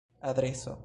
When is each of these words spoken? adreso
adreso 0.21 0.77